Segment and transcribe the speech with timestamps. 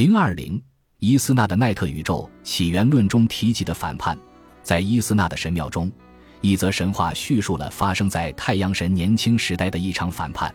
[0.00, 0.58] 零二零
[0.98, 4.18] 伊斯纳的奈特宇宙起源论中提及的反叛，
[4.62, 5.92] 在伊斯纳的神庙中，
[6.40, 10.50] 一则神话叙述了发生在太阳神年轻时代的一场反叛。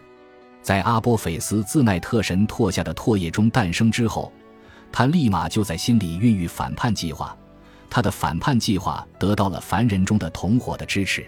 [0.63, 4.33] 在阿波菲斯自奈特神唾下的唾液中诞生之后，
[4.91, 7.37] 他立马就在心里孕育反叛计划。
[7.87, 11.23] 他的反叛计划得到了凡人中的同伙的支持。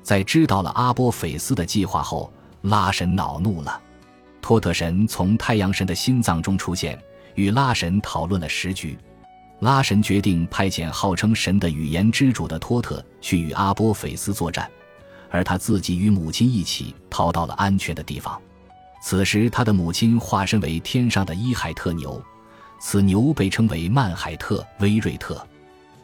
[0.00, 2.32] 在知道了阿波菲斯的计划后，
[2.62, 3.82] 拉神恼怒了。
[4.40, 6.96] 托特神从太阳神的心脏中出现。
[7.38, 8.98] 与拉神讨论了时局，
[9.60, 14.68] 拉神决定派遣号称神的语言之主的托特去与阿波菲斯作战，
[15.30, 18.36] 而他自己与母亲一起逃到了安全的地方。
[19.00, 22.20] 此时，他的母亲化身为天上的伊海特牛，
[22.80, 25.40] 此牛被称为曼海特威瑞特。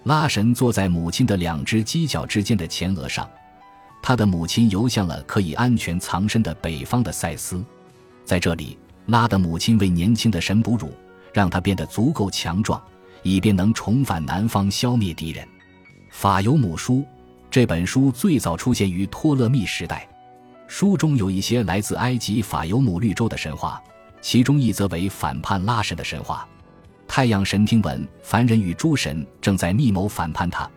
[0.05, 3.29] 拉神坐在母亲的两只犄角之间的前额上，
[4.01, 7.61] 他的母亲游向了可以安全藏身的北方的塞斯，
[8.25, 10.95] 在这里，拉的母亲为年轻的神哺乳。
[11.35, 12.81] 让他变得足够强壮，
[13.25, 15.47] 以便能重返南方消灭敌人。
[16.11, 17.05] 法尤姆书
[17.51, 20.09] 这本书最早出现于托勒密时代，
[20.69, 23.83] 书中有一些来自埃及法尤姆绿洲的神话，
[24.21, 26.47] 其中一则为反叛拉神的神话。
[27.09, 30.71] 太阳神听闻凡人与诸神正在密谋反叛他，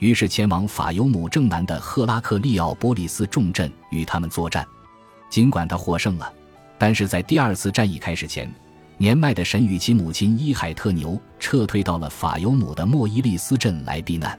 [0.00, 4.66] 于是前往法尤姆正南的赫拉克利奥波利斯重镇与他们作战。
[5.28, 6.32] 尽管他获胜了，
[6.78, 8.52] 但是在第二次战役开始前。
[9.00, 14.38] 年迈的神与其母亲伊海特牛撤退到了法尤姆的莫伊利斯镇来避难。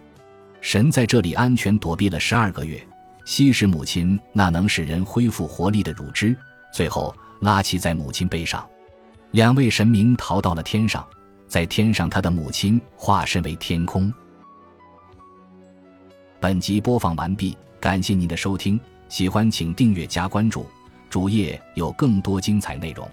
[0.61, 2.79] 神在这里安全躲避了十二个月，
[3.25, 6.37] 吸食母亲那能使人恢复活力的乳汁，
[6.71, 8.63] 最后拉起在母亲背上。
[9.31, 11.03] 两位神明逃到了天上，
[11.47, 14.13] 在天上，他的母亲化身为天空。
[16.39, 20.67] 本集播放完毕，感谢您的收听，喜欢请订阅加关注，
[21.09, 23.09] 主页有更多精彩内容。